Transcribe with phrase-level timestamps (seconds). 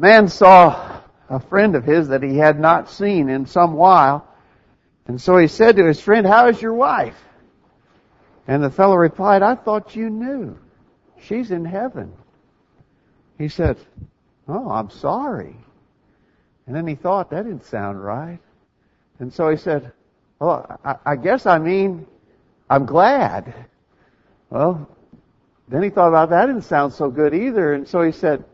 [0.00, 4.26] man saw a friend of his that he had not seen in some while,
[5.06, 7.16] and so he said to his friend, How is your wife?
[8.46, 10.58] And the fellow replied, I thought you knew.
[11.22, 12.12] She's in heaven.
[13.38, 13.76] He said,
[14.48, 15.56] Oh, I'm sorry.
[16.66, 18.38] And then he thought, that didn't sound right.
[19.18, 19.92] And so he said,
[20.38, 22.06] Well, I, I guess I mean,
[22.68, 23.54] I'm glad.
[24.48, 24.88] Well,
[25.68, 26.46] then he thought about that.
[26.46, 27.74] that didn't sound so good either.
[27.74, 28.44] And so he said,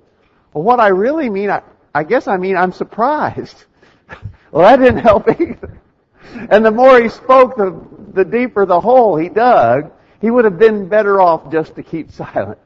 [0.57, 1.61] Well, what I really mean, I,
[1.95, 3.67] I guess I mean I'm surprised.
[4.51, 5.83] well, that didn't help either.
[6.51, 7.79] And the more he spoke, the,
[8.15, 9.93] the deeper the hole he dug.
[10.23, 12.59] He would have been better off just to keep silent.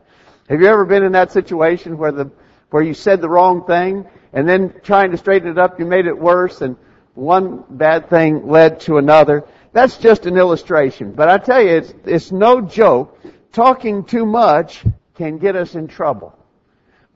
[0.49, 2.31] Have you ever been in that situation where the,
[2.71, 6.07] where you said the wrong thing and then trying to straighten it up, you made
[6.07, 6.77] it worse and
[7.15, 9.43] one bad thing led to another?
[9.73, 11.11] That's just an illustration.
[11.11, 13.19] But I tell you, it's, it's no joke.
[13.51, 14.85] Talking too much
[15.17, 16.37] can get us in trouble.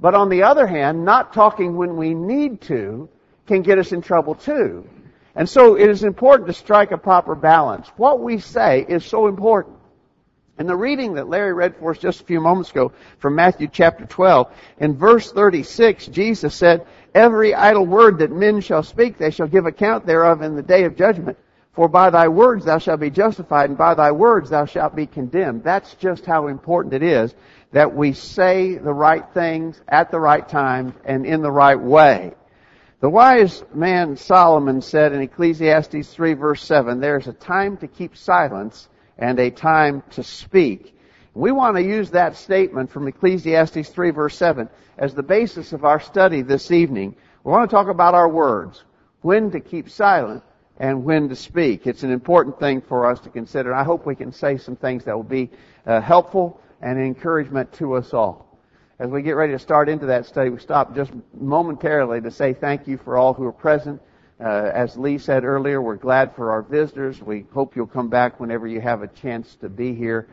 [0.01, 3.09] But on the other hand, not talking when we need to
[3.47, 4.89] can get us in trouble too.
[5.35, 7.89] And so it is important to strike a proper balance.
[7.97, 9.77] What we say is so important.
[10.57, 13.67] In the reading that Larry read for us just a few moments ago from Matthew
[13.67, 19.33] chapter 12, in verse 36, Jesus said, Every idle word that men shall speak, they
[19.33, 21.39] shall give account thereof in the day of judgment.
[21.73, 25.07] For by thy words thou shalt be justified, and by thy words thou shalt be
[25.07, 25.65] condemned.
[25.65, 27.35] That's just how important it is
[27.75, 32.33] that we say the right things at the right time and in the right way.
[33.01, 38.17] The wise man Solomon said in Ecclesiastes 3 verse 7, there's a time to keep
[38.17, 40.97] silence and a time to speak.
[41.35, 45.85] We want to use that statement from Ecclesiastes 3 verse 7 as the basis of
[45.85, 47.17] our study this evening.
[47.43, 48.85] We want to talk about our words,
[49.23, 50.45] when to keep silent
[50.79, 51.89] and when to speak.
[51.89, 53.75] It's an important thing for us to consider.
[53.75, 55.51] I hope we can say some things that will be
[55.85, 58.55] uh, helpful and encouragement to us all
[58.99, 62.55] as we get ready to start into that study, we stop just momentarily to say
[62.55, 64.01] thank you for all who are present.
[64.41, 67.21] Uh, as Lee said earlier, we're glad for our visitors.
[67.21, 70.29] We hope you'll come back whenever you have a chance to be here.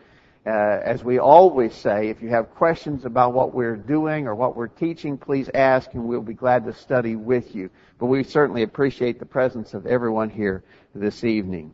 [0.46, 4.56] Uh, as we always say, if you have questions about what we're doing or what
[4.56, 7.70] we're teaching, please ask and we'll be glad to study with you.
[8.00, 10.64] But we certainly appreciate the presence of everyone here
[10.96, 11.74] this evening.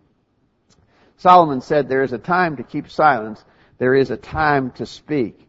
[1.18, 3.44] Solomon said there is a time to keep silence.
[3.78, 5.48] There is a time to speak.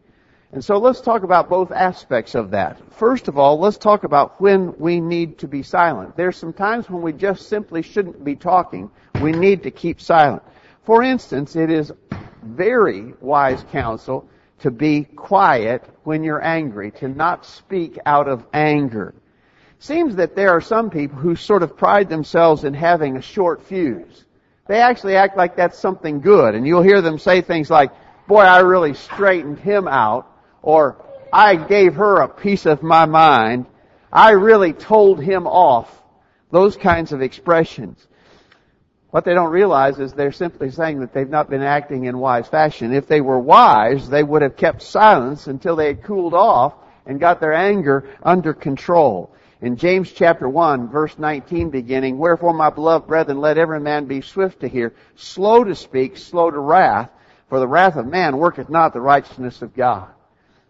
[0.51, 2.93] And so let's talk about both aspects of that.
[2.93, 6.17] First of all, let's talk about when we need to be silent.
[6.17, 8.89] There's some times when we just simply shouldn't be talking.
[9.21, 10.41] We need to keep silent.
[10.85, 11.91] For instance, it is
[12.41, 14.27] very wise counsel
[14.59, 19.13] to be quiet when you're angry, to not speak out of anger.
[19.77, 23.61] Seems that there are some people who sort of pride themselves in having a short
[23.63, 24.25] fuse.
[24.67, 27.91] They actually act like that's something good, and you'll hear them say things like,
[28.29, 30.31] boy, I really straightened him out,
[30.61, 31.03] or
[31.33, 33.65] I gave her a piece of my mind.
[34.13, 35.93] I really told him off.
[36.51, 38.07] Those kinds of expressions.
[39.09, 42.47] What they don't realize is they're simply saying that they've not been acting in wise
[42.47, 42.93] fashion.
[42.93, 46.73] If they were wise, they would have kept silence until they had cooled off
[47.07, 49.33] and got their anger under control.
[49.61, 54.21] In James chapter 1 verse 19 beginning, Wherefore my beloved brethren, let every man be
[54.21, 57.09] swift to hear, slow to speak, slow to wrath,
[57.49, 60.07] for the wrath of man worketh not the righteousness of God.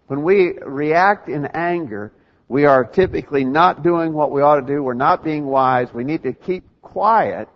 [0.07, 2.11] When we react in anger,
[2.47, 4.81] we are typically not doing what we ought to do.
[4.81, 5.93] We're not being wise.
[5.93, 7.47] We need to keep quiet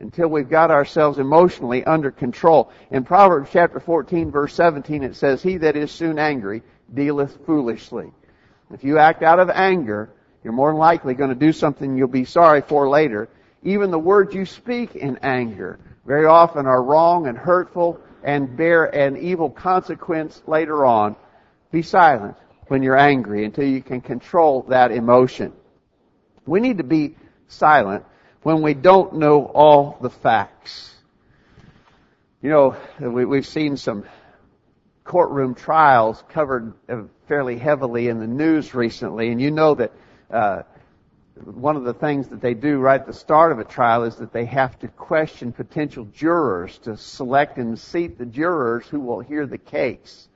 [0.00, 2.70] until we've got ourselves emotionally under control.
[2.90, 8.12] In Proverbs chapter 14 verse 17 it says, He that is soon angry dealeth foolishly.
[8.74, 10.10] If you act out of anger,
[10.42, 13.28] you're more than likely going to do something you'll be sorry for later.
[13.62, 18.84] Even the words you speak in anger very often are wrong and hurtful and bear
[18.84, 21.16] an evil consequence later on.
[21.70, 22.36] Be silent
[22.68, 25.52] when you're angry until you can control that emotion.
[26.46, 27.16] We need to be
[27.48, 28.04] silent
[28.42, 30.94] when we don't know all the facts.
[32.40, 34.04] You know, we, have seen some
[35.04, 39.92] courtroom trials covered uh, fairly heavily in the news recently, and you know that
[40.30, 40.62] uh,
[41.36, 44.16] one of the things that they do right at the start of a trial is
[44.16, 49.20] that they have to question potential jurors to select and seat the jurors who will
[49.20, 50.28] hear the case.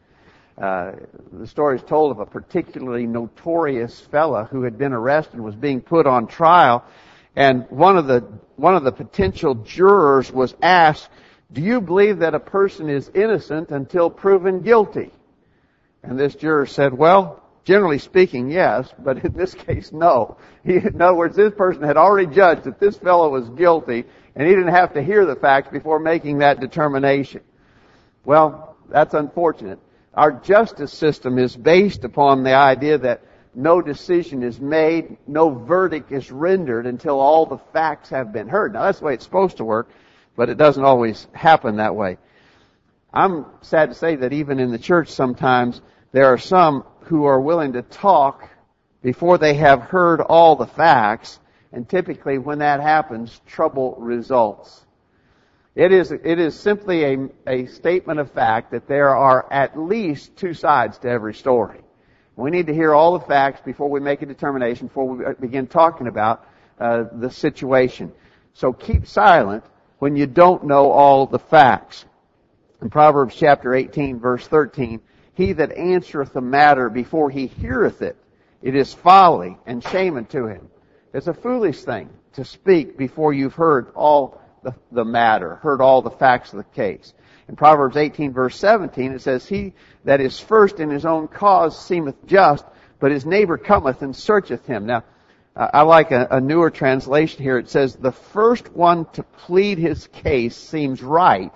[0.57, 0.93] Uh,
[1.33, 5.55] the story is told of a particularly notorious fella who had been arrested and was
[5.55, 6.83] being put on trial.
[7.35, 8.21] And one of the,
[8.57, 11.11] one of the potential jurors was asked,
[11.53, 15.11] do you believe that a person is innocent until proven guilty?
[16.03, 20.39] And this juror said, well, generally speaking, yes, but in this case, no.
[20.65, 24.05] He, in other words, this person had already judged that this fellow was guilty,
[24.35, 27.43] and he didn't have to hear the facts before making that determination.
[28.25, 29.81] Well, that's unfortunate.
[30.15, 33.23] Our justice system is based upon the idea that
[33.55, 38.75] no decision is made, no verdict is rendered until all the facts have been heard.
[38.75, 39.89] Now that's the way it's supposed to work,
[40.37, 42.19] but it doesn't always happen that way.
[43.13, 45.81] I'm sad to say that even in the church sometimes
[46.17, 48.49] there are some who are willing to talk
[49.03, 51.39] before they have heard all the facts,
[51.73, 54.87] and typically when that happens, trouble results.
[55.75, 60.35] It is, it is simply a, a statement of fact that there are at least
[60.37, 61.83] two sides to every story.
[62.35, 65.67] We need to hear all the facts before we make a determination, before we begin
[65.67, 66.49] talking about
[66.81, 68.11] uh, the situation.
[68.55, 69.65] So keep silent
[69.99, 72.07] when you don't know all the facts.
[72.81, 75.03] In Proverbs chapter 18 verse 13,
[75.37, 78.17] he that answereth the matter before he heareth it,
[78.63, 80.71] it is folly and shame unto him.
[81.13, 86.01] It's a foolish thing to speak before you've heard all the, the matter, heard all
[86.01, 87.13] the facts of the case.
[87.49, 89.75] In Proverbs 18 verse 17 it says, He
[90.05, 92.65] that is first in his own cause seemeth just,
[92.99, 94.87] but his neighbor cometh and searcheth him.
[94.87, 95.05] Now,
[95.55, 97.59] I like a, a newer translation here.
[97.59, 101.53] It says, the first one to plead his case seems right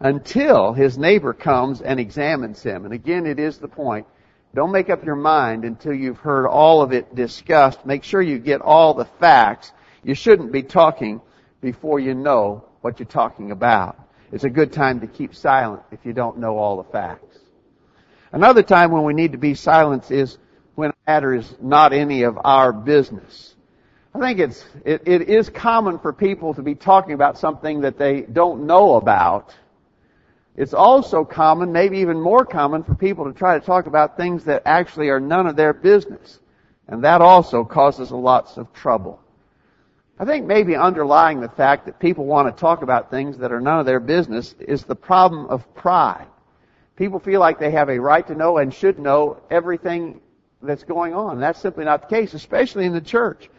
[0.00, 2.84] until his neighbor comes and examines him.
[2.84, 4.06] And again, it is the point.
[4.54, 7.84] Don't make up your mind until you've heard all of it discussed.
[7.84, 9.72] Make sure you get all the facts.
[10.02, 11.20] You shouldn't be talking
[11.60, 13.98] before you know what you're talking about.
[14.32, 17.38] It's a good time to keep silent if you don't know all the facts.
[18.32, 20.38] Another time when we need to be silent is
[20.74, 23.54] when a matter is not any of our business.
[24.14, 27.98] I think it's, it, it is common for people to be talking about something that
[27.98, 29.54] they don't know about.
[30.56, 34.44] It's also common, maybe even more common, for people to try to talk about things
[34.44, 36.40] that actually are none of their business.
[36.88, 39.20] And that also causes lots of trouble.
[40.18, 43.60] I think maybe underlying the fact that people want to talk about things that are
[43.60, 46.26] none of their business is the problem of pride.
[46.96, 50.22] People feel like they have a right to know and should know everything
[50.62, 51.38] that's going on.
[51.38, 53.50] That's simply not the case, especially in the church.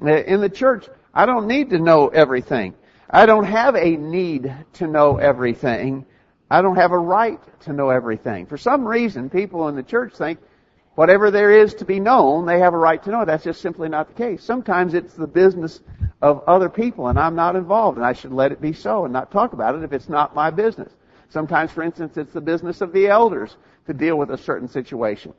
[0.00, 2.74] In the church, I don't need to know everything.
[3.08, 6.04] I don't have a need to know everything.
[6.52, 8.44] I don't have a right to know everything.
[8.44, 10.38] For some reason, people in the church think
[10.96, 13.24] whatever there is to be known, they have a right to know.
[13.24, 14.44] That's just simply not the case.
[14.44, 15.80] Sometimes it's the business
[16.20, 19.14] of other people and I'm not involved and I should let it be so and
[19.14, 20.92] not talk about it if it's not my business.
[21.30, 23.56] Sometimes, for instance, it's the business of the elders
[23.86, 25.32] to deal with a certain situation.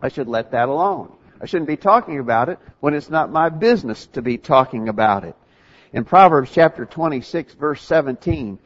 [0.00, 1.12] I should let that alone.
[1.38, 5.24] I shouldn't be talking about it when it's not my business to be talking about
[5.24, 5.36] it.
[5.92, 8.58] In Proverbs chapter 26 verse 17,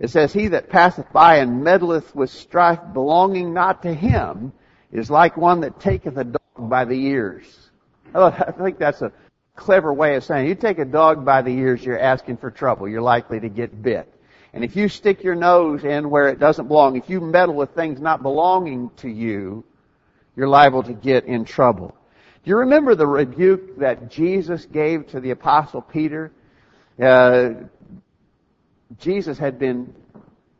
[0.00, 4.52] it says, He that passeth by and meddleth with strife belonging not to him
[4.90, 7.70] is like one that taketh a dog by the ears.
[8.14, 9.12] I think that's a
[9.54, 12.88] clever way of saying, you take a dog by the ears, you're asking for trouble.
[12.88, 14.12] You're likely to get bit.
[14.52, 17.70] And if you stick your nose in where it doesn't belong, if you meddle with
[17.70, 19.64] things not belonging to you,
[20.34, 21.94] you're liable to get in trouble.
[22.42, 26.32] Do you remember the rebuke that Jesus gave to the apostle Peter?
[27.00, 27.50] Uh,
[28.98, 29.94] Jesus had been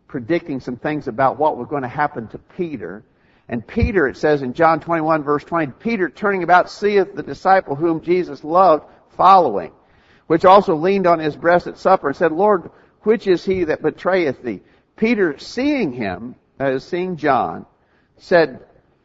[0.06, 3.04] predicting some things about what was going to happen to Peter.
[3.48, 7.74] And Peter, it says in John 21 verse 20, Peter turning about seeth the disciple
[7.74, 8.84] whom Jesus loved
[9.16, 9.72] following,
[10.26, 12.70] which also leaned on his breast at supper and said, Lord,
[13.02, 14.60] which is he that betrayeth thee?
[14.96, 17.66] Peter, seeing him, uh, seeing John,
[18.18, 18.60] said,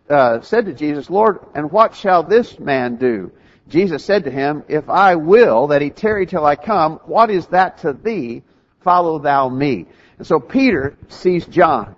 [0.09, 3.31] uh, said to Jesus, Lord, and what shall this man do?
[3.67, 7.47] Jesus said to him, If I will that he tarry till I come, what is
[7.47, 8.43] that to thee?
[8.85, 9.87] Follow thou me.
[10.19, 11.95] And so Peter sees John.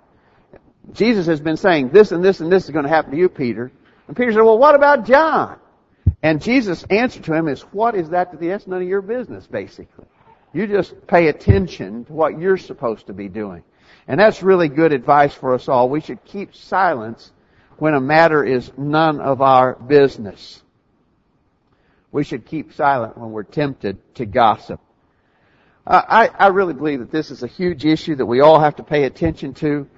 [0.92, 3.28] Jesus has been saying, this and this and this is going to happen to you,
[3.28, 3.70] Peter.
[4.08, 5.58] And Peter said, well, what about John?
[6.22, 8.48] And Jesus' answer to him is, what is that to thee?
[8.48, 10.06] That's none of your business, basically.
[10.54, 13.62] You just pay attention to what you're supposed to be doing.
[14.08, 15.90] And that's really good advice for us all.
[15.90, 17.30] We should keep silence
[17.76, 20.62] when a matter is none of our business.
[22.10, 24.80] We should keep silent when we're tempted to gossip.
[25.90, 28.82] I, I really believe that this is a huge issue that we all have to
[28.82, 29.88] pay attention to.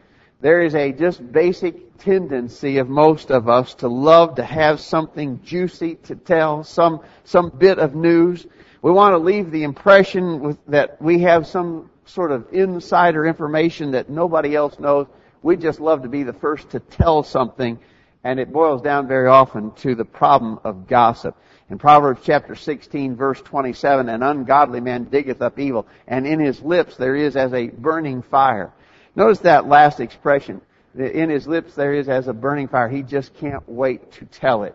[0.40, 5.40] There is a just basic tendency of most of us to love to have something
[5.42, 8.46] juicy to tell, some, some bit of news.
[8.82, 13.90] We want to leave the impression with, that we have some sort of insider information
[13.90, 15.08] that nobody else knows.
[15.42, 17.80] We just love to be the first to tell something,
[18.22, 21.36] and it boils down very often to the problem of gossip.
[21.70, 26.60] In Proverbs chapter 16 verse 27, an ungodly man diggeth up evil, and in his
[26.60, 28.72] lips there is as a burning fire.
[29.14, 30.60] Notice that last expression.
[30.98, 32.88] In his lips there is as a burning fire.
[32.88, 34.74] He just can't wait to tell it.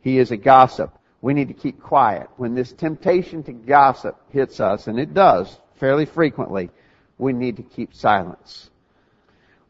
[0.00, 0.92] He is a gossip.
[1.20, 2.28] We need to keep quiet.
[2.36, 6.70] When this temptation to gossip hits us, and it does fairly frequently,
[7.18, 8.68] we need to keep silence.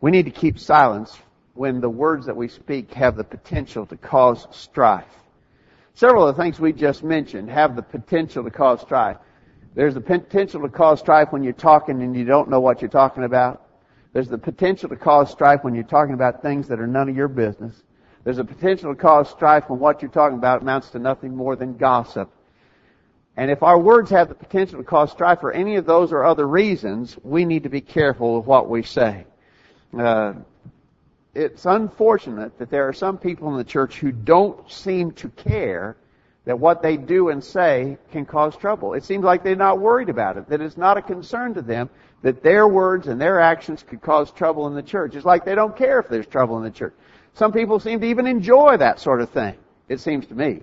[0.01, 1.15] We need to keep silence
[1.53, 5.05] when the words that we speak have the potential to cause strife.
[5.95, 9.19] Several of the things we just mentioned have the potential to cause strife.
[9.75, 12.91] There's the potential to cause strife when you're talking and you don't know what you're
[12.91, 13.67] talking about.
[14.13, 17.17] There's the potential to cause strife when you're talking about things that are none of
[17.17, 17.83] your business.
[18.25, 21.57] There's a potential to cause strife when what you're talking about amounts to nothing more
[21.57, 22.31] than gossip.
[23.37, 26.25] And if our words have the potential to cause strife for any of those or
[26.25, 29.25] other reasons, we need to be careful with what we say.
[29.99, 30.35] Uh,
[31.35, 35.97] it's unfortunate that there are some people in the church who don't seem to care
[36.45, 38.95] that what they do and say can cause trouble.
[38.95, 41.89] It seems like they're not worried about it, that it's not a concern to them
[42.23, 45.15] that their words and their actions could cause trouble in the church.
[45.15, 46.95] It's like they don't care if there's trouble in the church.
[47.35, 49.55] Some people seem to even enjoy that sort of thing,
[49.89, 50.61] it seems to me.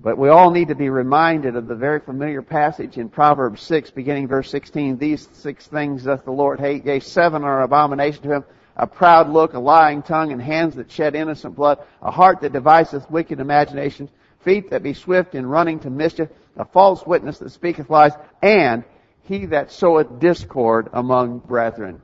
[0.00, 3.90] But we all need to be reminded of the very familiar passage in Proverbs 6,
[3.92, 4.98] beginning verse 16.
[4.98, 8.44] These six things doth the Lord hate, yea, seven are abomination to him.
[8.76, 12.52] A proud look, a lying tongue, and hands that shed innocent blood, a heart that
[12.52, 17.50] deviseth wicked imaginations, feet that be swift in running to mischief, a false witness that
[17.50, 18.12] speaketh lies,
[18.42, 18.84] and
[19.22, 22.02] he that soweth discord among brethren.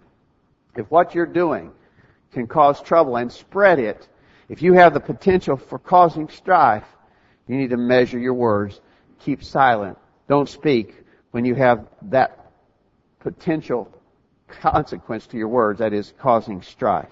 [0.76, 1.72] If what you're doing
[2.32, 4.08] can cause trouble and spread it,
[4.48, 6.84] if you have the potential for causing strife,
[7.46, 8.80] you need to measure your words.
[9.20, 9.98] Keep silent.
[10.28, 10.94] Don't speak
[11.32, 12.52] when you have that
[13.18, 13.92] potential
[14.60, 17.08] consequence to your words, that is causing strife.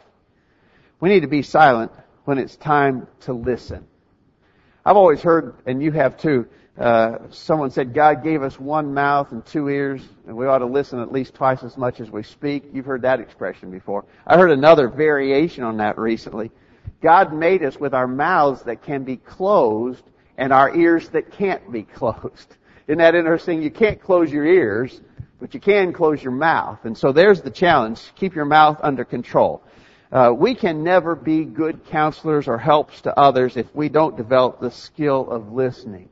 [1.00, 1.92] We need to be silent
[2.24, 3.86] when it's time to listen.
[4.84, 6.46] I've always heard, and you have too,
[6.78, 10.66] uh, someone said God gave us one mouth and two ears, and we ought to
[10.66, 12.64] listen at least twice as much as we speak.
[12.72, 14.04] You've heard that expression before.
[14.26, 16.50] I heard another variation on that recently.
[17.00, 20.04] God made us with our mouths that can be closed
[20.36, 22.56] and our ears that can't be closed.
[22.86, 23.62] Isn't that interesting?
[23.62, 25.00] You can't close your ears,
[25.40, 26.84] but you can close your mouth.
[26.84, 28.00] And so there's the challenge.
[28.16, 29.62] Keep your mouth under control.
[30.10, 34.60] Uh, we can never be good counselors or helps to others if we don't develop
[34.60, 36.08] the skill of listening.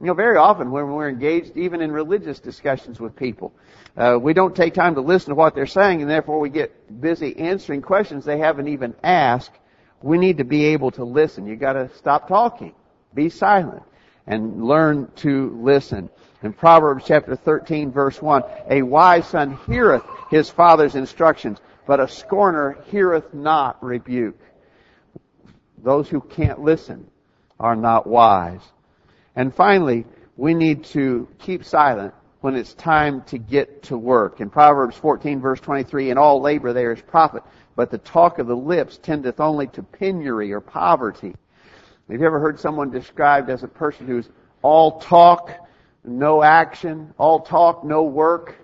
[0.00, 3.52] You know, very often when we're engaged even in religious discussions with people,
[3.96, 7.00] uh, we don't take time to listen to what they're saying and therefore we get
[7.00, 9.52] busy answering questions they haven't even asked.
[10.02, 11.46] We need to be able to listen.
[11.46, 12.74] You gotta stop talking.
[13.14, 13.82] Be silent
[14.26, 16.08] and learn to listen.
[16.42, 22.08] In Proverbs chapter 13 verse 1, a wise son heareth his father's instructions, but a
[22.08, 24.38] scorner heareth not rebuke.
[25.82, 27.10] Those who can't listen
[27.58, 28.62] are not wise.
[29.36, 30.06] And finally,
[30.36, 34.40] we need to keep silent when it's time to get to work.
[34.40, 37.42] In Proverbs 14 verse 23, in all labor there is profit,
[37.76, 41.34] but the talk of the lips tendeth only to penury or poverty.
[42.10, 44.28] Have you ever heard someone described as a person who's
[44.62, 45.52] all talk,
[46.04, 48.56] no action, all talk, no work?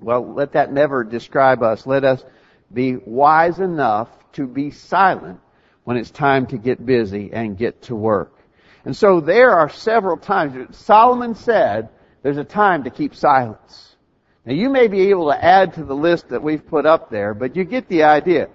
[0.00, 1.86] Well, let that never describe us.
[1.86, 2.24] Let us
[2.72, 5.40] be wise enough to be silent
[5.84, 8.36] when it's time to get busy and get to work.
[8.84, 11.88] And so there are several times, Solomon said,
[12.22, 13.96] there's a time to keep silence.
[14.44, 17.34] Now you may be able to add to the list that we've put up there,
[17.34, 18.48] but you get the idea.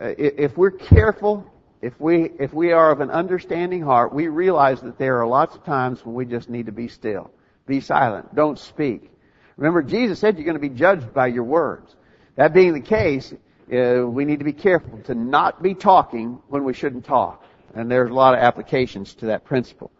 [0.00, 1.44] Uh, if we're careful,
[1.80, 5.54] if we, if we are of an understanding heart, we realize that there are lots
[5.54, 7.30] of times when we just need to be still.
[7.66, 8.34] Be silent.
[8.34, 9.10] Don't speak.
[9.56, 11.94] Remember, Jesus said you're going to be judged by your words.
[12.36, 13.32] That being the case,
[13.72, 17.44] uh, we need to be careful to not be talking when we shouldn't talk.
[17.74, 19.90] And there's a lot of applications to that principle.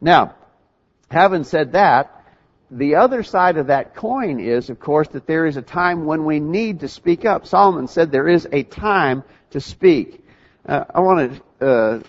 [0.00, 0.34] Now,
[1.10, 2.16] having said that,
[2.70, 6.24] the other side of that coin is, of course, that there is a time when
[6.24, 7.46] we need to speak up.
[7.46, 10.19] Solomon said there is a time to speak.
[10.70, 12.00] Uh, I want to uh,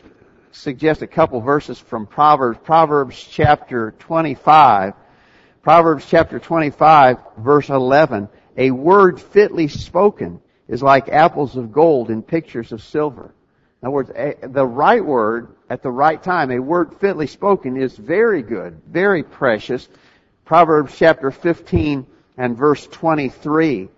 [0.51, 2.59] suggest a couple verses from Proverbs.
[2.63, 4.93] Proverbs chapter 25.
[5.63, 8.29] Proverbs chapter 25, verse 11.
[8.57, 13.33] A word fitly spoken is like apples of gold in pictures of silver.
[13.81, 17.81] In other words, a, the right word at the right time, a word fitly spoken
[17.81, 19.89] is very good, very precious.
[20.45, 22.05] Proverbs chapter 15
[22.37, 23.89] and verse 23.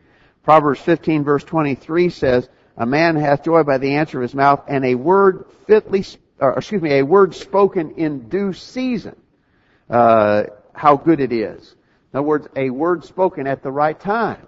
[0.44, 4.64] Proverbs 15 verse 23 says, a man hath joy by the answer of his mouth
[4.68, 6.06] and a word fitly,
[6.40, 9.16] or excuse me, a word spoken in due season.
[9.90, 11.76] Uh, how good it is.
[12.12, 14.48] In other words, a word spoken at the right time.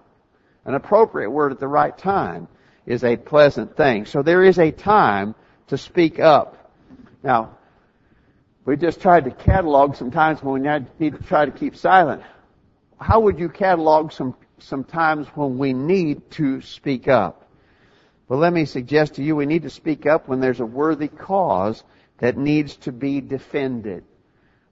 [0.66, 2.48] An appropriate word at the right time
[2.86, 4.06] is a pleasant thing.
[4.06, 5.36] So there is a time
[5.68, 6.72] to speak up.
[7.24, 7.58] Now,
[8.66, 12.24] we just tried to catalog some times when we need to try to keep silent.
[13.00, 17.45] How would you catalog some, some times when we need to speak up?
[18.28, 21.08] Well, let me suggest to you we need to speak up when there's a worthy
[21.08, 21.84] cause
[22.18, 24.04] that needs to be defended.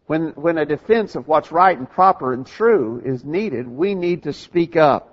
[0.06, 4.24] When, when a defense of what's right and proper and true is needed, we need
[4.24, 5.10] to speak up.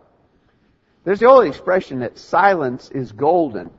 [1.04, 3.70] There's the old expression that silence is golden.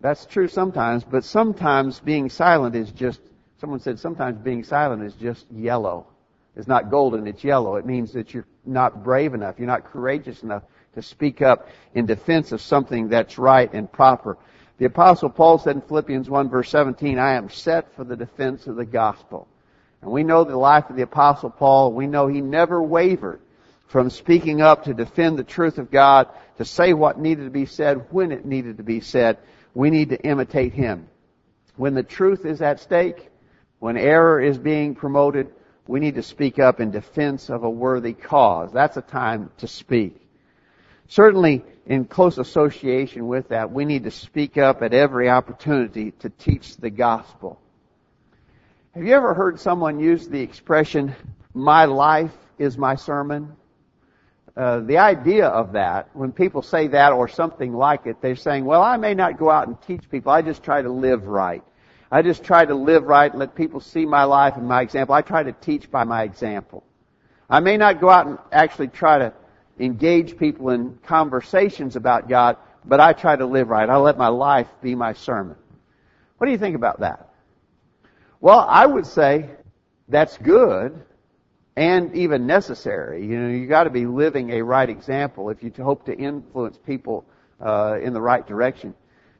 [0.00, 3.20] That's true sometimes, but sometimes being silent is just
[3.60, 6.06] Someone said sometimes being silent is just yellow.
[6.54, 7.76] It's not golden, it's yellow.
[7.76, 9.56] It means that you're not brave enough.
[9.58, 10.62] You're not courageous enough
[10.94, 14.38] to speak up in defense of something that's right and proper.
[14.78, 18.66] The apostle Paul said in Philippians 1 verse 17, I am set for the defense
[18.66, 19.48] of the gospel.
[20.00, 21.92] And we know the life of the apostle Paul.
[21.92, 23.40] We know he never wavered
[23.88, 26.28] from speaking up to defend the truth of God,
[26.58, 29.38] to say what needed to be said when it needed to be said.
[29.74, 31.08] We need to imitate him.
[31.76, 33.30] When the truth is at stake,
[33.78, 35.48] when error is being promoted,
[35.86, 38.72] we need to speak up in defense of a worthy cause.
[38.72, 40.20] That's a time to speak.
[41.08, 46.28] Certainly, in close association with that, we need to speak up at every opportunity to
[46.28, 47.58] teach the gospel.
[48.94, 51.14] Have you ever heard someone use the expression,
[51.54, 53.56] my life is my sermon?
[54.54, 58.64] Uh, the idea of that, when people say that or something like it, they're saying,
[58.64, 61.62] well, I may not go out and teach people, I just try to live right.
[62.10, 65.14] I just try to live right and let people see my life and my example.
[65.14, 66.82] I try to teach by my example.
[67.48, 69.32] I may not go out and actually try to
[69.78, 73.88] engage people in conversations about God, but I try to live right.
[73.88, 75.56] I let my life be my sermon.
[76.38, 77.28] What do you think about that?
[78.40, 79.50] Well, I would say
[80.08, 81.02] that's good
[81.76, 83.24] and even necessary.
[83.24, 86.78] You know, you got to be living a right example if you hope to influence
[86.78, 87.24] people
[87.60, 88.94] uh, in the right direction.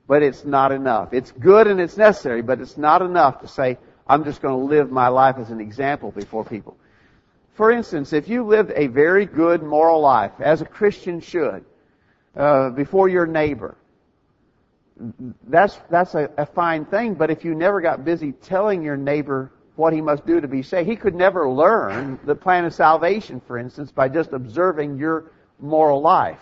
[0.07, 1.13] But it's not enough.
[1.13, 4.75] It's good and it's necessary, but it's not enough to say I'm just going to
[4.75, 6.77] live my life as an example before people.
[7.59, 11.65] For instance, if you lived a very good moral life, as a Christian should,
[12.37, 13.77] uh, before your neighbor,
[15.43, 17.15] that's that's a, a fine thing.
[17.15, 20.63] But if you never got busy telling your neighbor what he must do to be
[20.63, 25.33] saved, he could never learn the plan of salvation, for instance, by just observing your
[25.59, 26.39] moral life.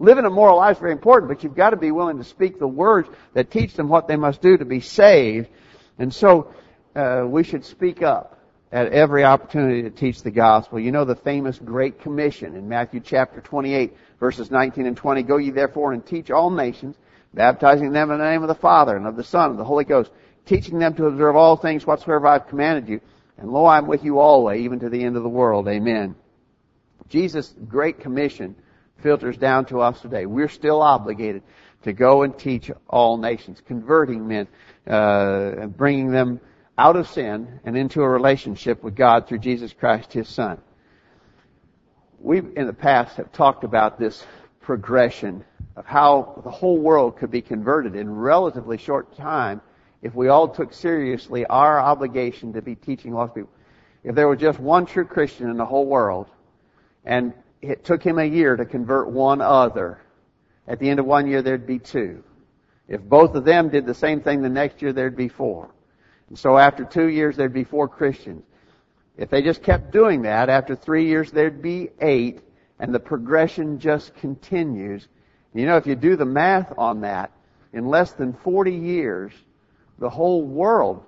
[0.00, 2.58] Living a moral life is very important, but you've got to be willing to speak
[2.58, 5.48] the words that teach them what they must do to be saved.
[5.96, 6.52] And so
[6.96, 8.35] uh, we should speak up
[8.76, 10.78] at every opportunity to teach the gospel.
[10.78, 15.22] You know the famous Great Commission in Matthew chapter 28 verses 19 and 20.
[15.22, 16.94] Go ye therefore and teach all nations,
[17.32, 19.84] baptizing them in the name of the Father and of the Son and the Holy
[19.84, 20.10] Ghost,
[20.44, 23.00] teaching them to observe all things whatsoever I have commanded you.
[23.38, 25.68] And lo, I am with you always, even to the end of the world.
[25.68, 26.14] Amen.
[27.08, 28.54] Jesus' Great Commission
[29.02, 30.26] filters down to us today.
[30.26, 31.42] We're still obligated
[31.84, 34.48] to go and teach all nations, converting men,
[34.86, 36.40] uh, bringing them
[36.78, 40.58] out of sin and into a relationship with God through Jesus Christ, His Son.
[42.20, 44.24] We, in the past, have talked about this
[44.60, 45.44] progression
[45.76, 49.60] of how the whole world could be converted in relatively short time
[50.02, 53.50] if we all took seriously our obligation to be teaching lost people.
[54.04, 56.28] If there was just one true Christian in the whole world,
[57.04, 60.00] and it took him a year to convert one other,
[60.68, 62.22] at the end of one year there'd be two.
[62.88, 65.70] If both of them did the same thing the next year, there'd be four.
[66.28, 68.44] And so after two years, there'd be four Christians.
[69.16, 72.40] If they just kept doing that, after three years, there'd be eight,
[72.78, 75.08] and the progression just continues.
[75.54, 77.32] You know, if you do the math on that,
[77.72, 79.32] in less than 40 years,
[79.98, 81.04] the whole world,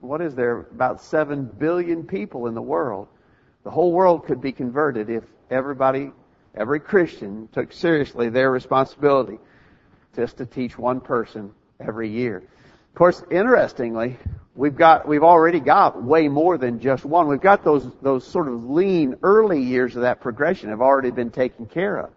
[0.00, 3.08] what is there, about 7 billion people in the world,
[3.64, 6.12] the whole world could be converted if everybody,
[6.54, 9.38] every Christian took seriously their responsibility
[10.16, 12.38] just to teach one person every year.
[12.38, 14.18] Of course, interestingly,
[14.60, 17.28] we've got, we've already got way more than just one.
[17.28, 21.30] We've got those, those sort of lean early years of that progression have already been
[21.30, 22.10] taken care of.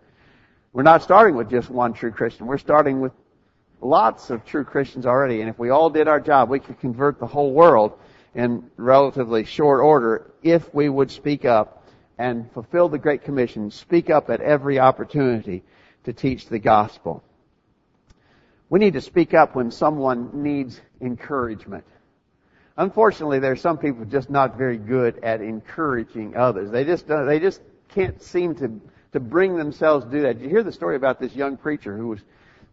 [0.73, 2.45] We're not starting with just one true Christian.
[2.45, 3.13] We're starting with
[3.79, 5.39] lots of true Christians already.
[5.39, 7.97] And if we all did our job, we could convert the whole world
[8.35, 14.09] in relatively short order if we would speak up and fulfill the Great Commission, speak
[14.09, 15.63] up at every opportunity
[16.03, 17.23] to teach the gospel.
[18.69, 21.85] We need to speak up when someone needs encouragement.
[22.77, 26.71] Unfortunately, there are some people just not very good at encouraging others.
[26.71, 28.81] They just uh, they just can't seem to
[29.11, 30.39] to bring themselves to do that.
[30.39, 32.19] Did you hear the story about this young preacher who was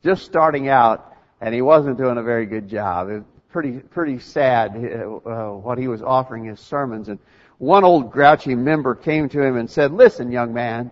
[0.02, 3.10] just starting out and he wasn't doing a very good job?
[3.10, 7.10] It was pretty pretty sad uh, what he was offering his sermons.
[7.10, 7.18] And
[7.58, 10.90] one old grouchy member came to him and said, "Listen, young man,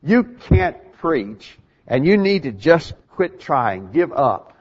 [0.00, 4.53] you can't preach, and you need to just quit trying, give up."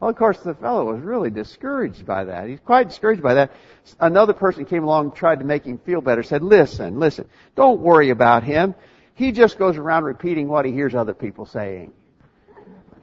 [0.00, 2.48] Well, of course, the fellow was really discouraged by that.
[2.48, 3.52] He's quite discouraged by that.
[4.00, 8.08] Another person came along tried to make him feel better, said, listen, listen, don't worry
[8.08, 8.74] about him.
[9.14, 11.92] He just goes around repeating what he hears other people saying.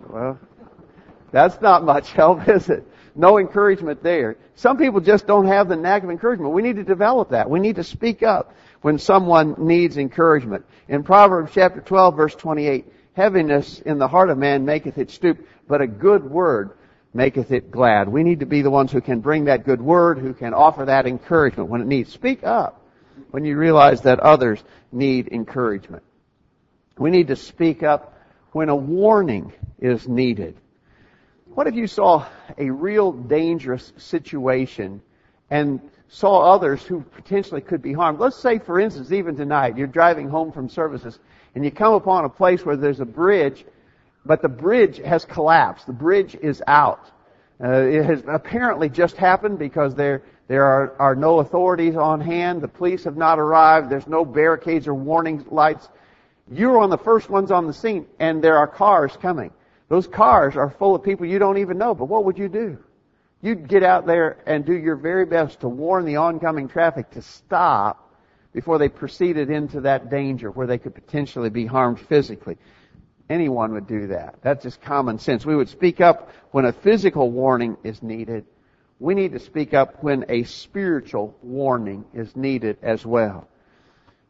[0.10, 0.40] Well,
[1.32, 2.88] that's not much help, is it?
[3.16, 4.38] No encouragement there.
[4.56, 6.54] Some people just don't have the knack of encouragement.
[6.54, 7.48] We need to develop that.
[7.48, 10.66] We need to speak up when someone needs encouragement.
[10.88, 15.48] In Proverbs chapter 12 verse 28, heaviness in the heart of man maketh it stoop,
[15.68, 16.72] but a good word
[17.14, 18.10] maketh it glad.
[18.10, 20.86] We need to be the ones who can bring that good word, who can offer
[20.86, 22.12] that encouragement when it needs.
[22.12, 22.82] Speak up
[23.32, 26.04] when you realize that others need encouragement.
[26.98, 28.14] We need to speak up
[28.52, 30.58] when a warning is needed.
[31.46, 32.26] What if you saw
[32.58, 35.02] a real dangerous situation
[35.50, 38.20] and saw others who potentially could be harmed?
[38.20, 41.20] Let's say, for instance, even tonight, you're driving home from services
[41.56, 43.66] and you come upon a place where there's a bridge,
[44.28, 45.88] but the bridge has collapsed.
[45.88, 47.10] The bridge is out.
[47.64, 52.62] Uh, it has apparently just happened because there there are, are no authorities on hand.
[52.62, 53.90] The police have not arrived.
[53.90, 55.90] There's no barricades or warning lights.
[56.50, 59.52] You're on the first ones on the scene, and there are cars coming.
[59.90, 62.78] Those cars are full of people you don't even know, but what would you do?
[63.42, 67.22] You'd get out there and do your very best to warn the oncoming traffic to
[67.22, 68.14] stop
[68.54, 72.58] before they proceeded into that danger where they could potentially be harmed physically.
[73.30, 74.36] Anyone would do that.
[74.42, 75.46] That's just common sense.
[75.46, 78.46] We would speak up when a physical warning is needed.
[79.00, 83.48] We need to speak up when a spiritual warning is needed as well.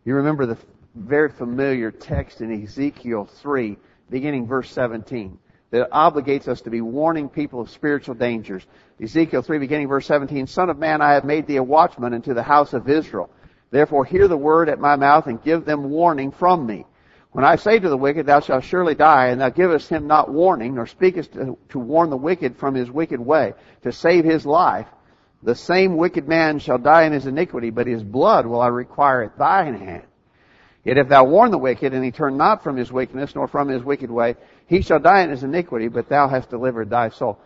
[0.04, 0.58] You remember the
[0.96, 3.78] very familiar text in Ezekiel 3,
[4.10, 5.38] beginning verse 17,
[5.70, 8.66] that obligates us to be warning people of spiritual dangers.
[9.02, 12.34] Ezekiel 3, beginning verse 17, Son of man, I have made thee a watchman unto
[12.34, 13.30] the house of Israel.
[13.70, 16.86] Therefore hear the word at my mouth and give them warning from me.
[17.38, 20.34] When I say to the wicked, thou shalt surely die, and thou givest him not
[20.34, 24.43] warning, nor speakest to, to warn the wicked from his wicked way, to save his
[24.43, 24.88] life,
[25.43, 29.21] the same wicked man shall die in his iniquity, but his blood will I require
[29.21, 30.02] at thine hand.
[30.84, 33.67] Yet if thou warn the wicked, and he turn not from his wickedness, nor from
[33.67, 37.38] his wicked way, he shall die in his iniquity, but thou hast delivered thy soul.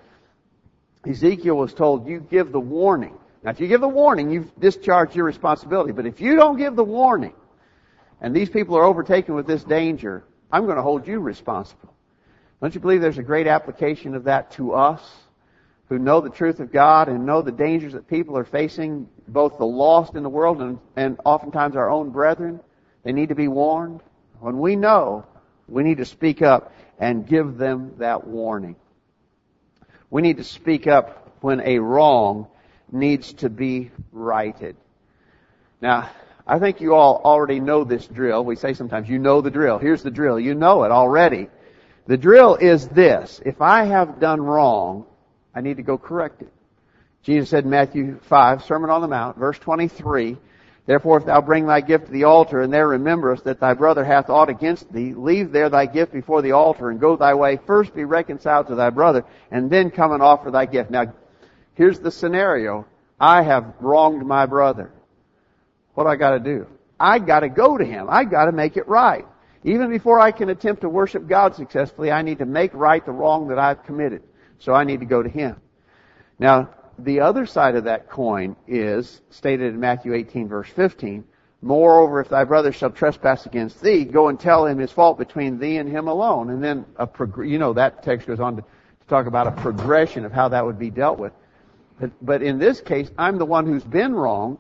[1.06, 3.18] Ezekiel was told, you give the warning.
[3.44, 5.92] Now if you give the warning, you've discharged your responsibility.
[5.92, 7.34] But if you don't give the warning,
[8.22, 11.94] and these people are overtaken with this danger, I'm going to hold you responsible.
[12.62, 15.02] Don't you believe there's a great application of that to us
[15.90, 19.58] who know the truth of God and know the dangers that people are facing, both
[19.58, 22.60] the lost in the world and, and oftentimes our own brethren?
[23.04, 24.02] They need to be warned.
[24.40, 25.26] When we know,
[25.68, 28.76] we need to speak up and give them that warning.
[30.12, 32.48] We need to speak up when a wrong
[32.92, 34.76] needs to be righted.
[35.82, 36.12] Now,
[36.46, 38.44] I think you all already know this drill.
[38.44, 39.78] We say sometimes, you know the drill.
[39.78, 40.40] Here's the drill.
[40.40, 41.50] You know it already.
[42.08, 43.42] The drill is this.
[43.46, 45.06] If I have done wrong,
[45.54, 46.52] I need to go correct it.
[47.24, 50.38] Jesus said in Matthew 5, Sermon on the Mount, verse 23,
[50.88, 54.04] Therefore if thou bring thy gift to the altar, and there rememberest that thy brother
[54.04, 57.60] hath aught against thee, leave there thy gift before the altar, and go thy way.
[57.68, 60.90] First be reconciled to thy brother, and then come and offer thy gift.
[60.90, 61.14] Now,
[61.76, 62.88] here's the scenario.
[63.20, 64.92] I have wronged my brother.
[65.94, 66.68] What do I gotta do?
[67.00, 68.08] I gotta go to him.
[68.10, 69.26] I gotta make it right.
[69.64, 73.12] Even before I can attempt to worship God successfully, I need to make right the
[73.12, 74.24] wrong that I've committed.
[74.60, 75.58] So I need to go to him.
[76.40, 81.24] Now, the other side of that coin is stated in Matthew 18 verse 15.
[81.64, 85.60] Moreover, if thy brother shall trespass against thee, go and tell him his fault between
[85.60, 86.50] thee and him alone.
[86.50, 89.52] And then a prog- you know that text goes on to, to talk about a
[89.52, 91.34] progression of how that would be dealt with.
[92.00, 94.58] But, but in this case, I'm the one who's been wronged,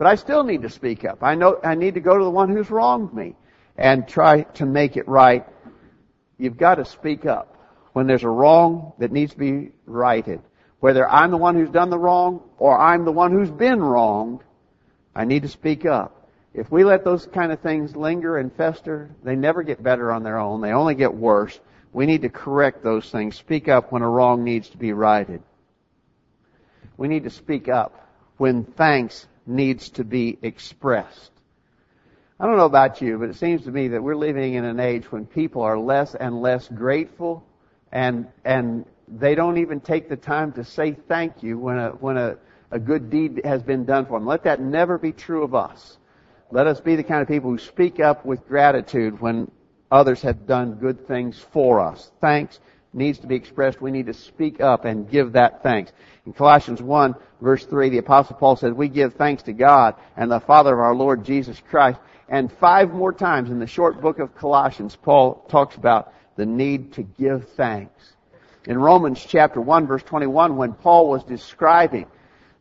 [0.00, 1.22] but I still need to speak up.
[1.22, 3.34] I know I need to go to the one who's wronged me
[3.76, 5.46] and try to make it right.
[6.38, 7.54] You've got to speak up
[7.92, 10.40] when there's a wrong that needs to be righted.
[10.78, 14.40] Whether I'm the one who's done the wrong or I'm the one who's been wronged,
[15.14, 16.30] I need to speak up.
[16.54, 20.22] If we let those kind of things linger and fester, they never get better on
[20.22, 20.62] their own.
[20.62, 21.60] They only get worse.
[21.92, 23.36] We need to correct those things.
[23.36, 25.42] Speak up when a wrong needs to be righted.
[26.96, 28.08] We need to speak up
[28.38, 31.30] when thanks needs to be expressed.
[32.38, 34.80] I don't know about you, but it seems to me that we're living in an
[34.80, 37.44] age when people are less and less grateful
[37.92, 42.16] and, and they don't even take the time to say thank you when a, when
[42.16, 42.36] a,
[42.70, 44.26] a good deed has been done for them.
[44.26, 45.98] Let that never be true of us.
[46.50, 49.50] Let us be the kind of people who speak up with gratitude when
[49.90, 52.10] others have done good things for us.
[52.20, 52.60] Thanks
[52.92, 53.80] needs to be expressed.
[53.80, 55.92] We need to speak up and give that thanks.
[56.26, 60.30] In Colossians 1 verse 3, the apostle Paul says, we give thanks to God and
[60.30, 61.98] the Father of our Lord Jesus Christ.
[62.28, 66.94] And five more times in the short book of Colossians, Paul talks about the need
[66.94, 68.12] to give thanks.
[68.66, 72.06] In Romans chapter 1 verse 21, when Paul was describing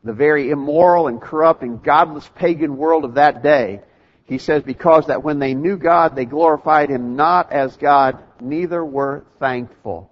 [0.04, 3.82] the very immoral and corrupt and godless pagan world of that day,
[4.30, 8.86] he says, because that when they knew God, they glorified Him not as God, neither
[8.86, 10.12] were thankful.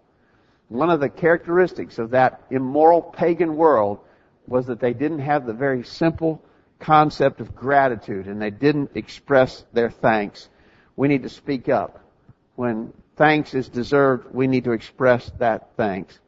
[0.69, 3.99] One of the characteristics of that immoral pagan world
[4.47, 6.41] was that they didn't have the very simple
[6.80, 10.49] concept of gratitude and they didn't express their thanks.
[10.95, 12.03] We need to speak up.
[12.56, 16.19] When thanks is deserved, we need to express that thanks.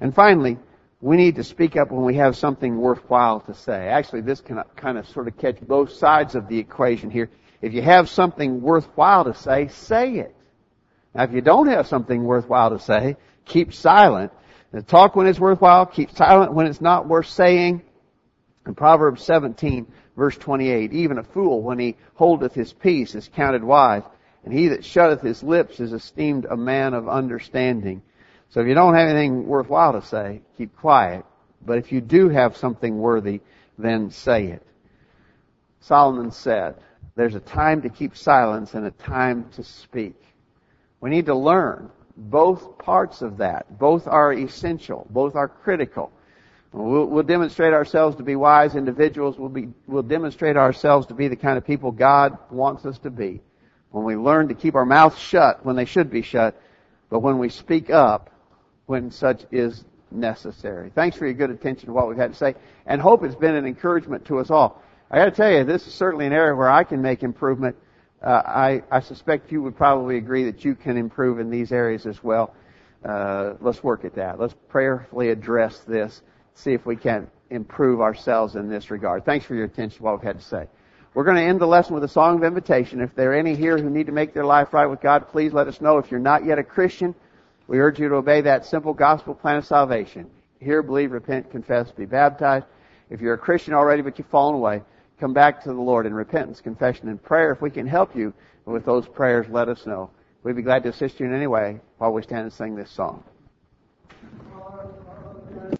[0.00, 0.58] And finally,
[1.00, 3.88] we need to speak up when we have something worthwhile to say.
[3.88, 7.30] Actually, this can kind of sort of catch both sides of the equation here.
[7.60, 10.34] If you have something worthwhile to say, say it.
[11.14, 14.32] Now, if you don't have something worthwhile to say, keep silent.
[14.72, 17.82] Now, talk when it's worthwhile, keep silent when it's not worth saying.
[18.66, 23.64] In Proverbs 17, verse 28, even a fool, when he holdeth his peace, is counted
[23.64, 24.04] wise,
[24.44, 28.02] and he that shutteth his lips is esteemed a man of understanding.
[28.50, 31.24] So if you don't have anything worthwhile to say, keep quiet.
[31.64, 33.40] But if you do have something worthy,
[33.78, 34.66] then say it.
[35.80, 36.76] Solomon said,
[37.14, 40.14] there's a time to keep silence and a time to speak.
[41.00, 43.78] We need to learn both parts of that.
[43.78, 45.06] Both are essential.
[45.10, 46.12] Both are critical.
[46.72, 49.38] We'll, we'll, demonstrate ourselves to be wise individuals.
[49.38, 53.10] We'll, be, we'll demonstrate ourselves to be the kind of people God wants us to
[53.10, 53.40] be.
[53.90, 56.58] When we learn to keep our mouths shut when they should be shut,
[57.10, 58.30] but when we speak up
[58.86, 60.90] when such is necessary.
[60.94, 62.54] Thanks for your good attention to what we've had to say,
[62.86, 64.82] and hope it's been an encouragement to us all.
[65.10, 67.76] I got to tell you, this is certainly an area where I can make improvement.
[68.22, 72.06] Uh, I, I suspect you would probably agree that you can improve in these areas
[72.06, 72.54] as well.
[73.04, 74.38] Uh, let's work at that.
[74.38, 76.22] Let's prayerfully address this,
[76.54, 79.24] see if we can improve ourselves in this regard.
[79.24, 80.68] Thanks for your attention to what we've had to say.
[81.14, 83.00] We're going to end the lesson with a song of invitation.
[83.00, 85.52] If there are any here who need to make their life right with God, please
[85.52, 85.98] let us know.
[85.98, 87.14] If you're not yet a Christian,
[87.66, 90.30] we urge you to obey that simple gospel plan of salvation.
[90.60, 92.66] Hear, believe, repent, confess, be baptized.
[93.10, 94.82] If you're a Christian already but you've fallen away,
[95.22, 97.52] come back to the Lord in repentance, confession, and prayer.
[97.52, 100.10] If we can help you with those prayers, let us know.
[100.42, 102.90] We'd be glad to assist you in any way while we stand and sing this
[102.90, 103.22] song.